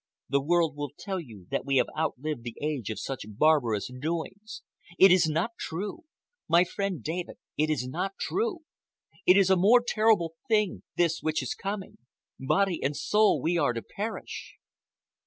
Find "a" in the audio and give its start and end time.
9.51-9.55